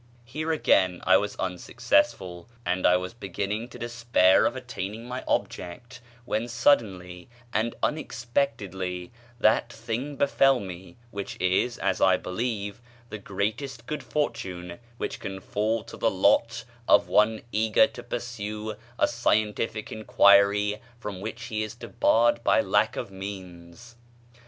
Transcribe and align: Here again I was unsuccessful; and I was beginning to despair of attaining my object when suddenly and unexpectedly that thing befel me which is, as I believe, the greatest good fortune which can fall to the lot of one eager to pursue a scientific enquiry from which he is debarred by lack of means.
Here 0.25 0.51
again 0.51 1.03
I 1.03 1.17
was 1.17 1.35
unsuccessful; 1.35 2.49
and 2.65 2.87
I 2.87 2.97
was 2.97 3.13
beginning 3.13 3.67
to 3.69 3.77
despair 3.77 4.47
of 4.47 4.55
attaining 4.55 5.05
my 5.07 5.23
object 5.27 6.01
when 6.25 6.47
suddenly 6.47 7.29
and 7.53 7.75
unexpectedly 7.83 9.11
that 9.39 9.71
thing 9.71 10.15
befel 10.15 10.59
me 10.59 10.97
which 11.11 11.39
is, 11.39 11.77
as 11.77 12.01
I 12.01 12.17
believe, 12.17 12.81
the 13.11 13.19
greatest 13.19 13.85
good 13.85 14.01
fortune 14.01 14.79
which 14.97 15.19
can 15.19 15.39
fall 15.39 15.83
to 15.83 15.97
the 15.97 16.09
lot 16.09 16.65
of 16.87 17.07
one 17.07 17.43
eager 17.51 17.85
to 17.85 18.01
pursue 18.01 18.73
a 18.97 19.07
scientific 19.07 19.91
enquiry 19.91 20.81
from 20.97 21.21
which 21.21 21.43
he 21.43 21.61
is 21.61 21.75
debarred 21.75 22.43
by 22.43 22.59
lack 22.59 22.95
of 22.95 23.11
means. 23.11 23.97